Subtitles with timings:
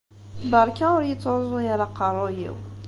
[0.51, 2.55] Beṛka ur yi-ttṛuẓu ara aqeṛṛuy-iw.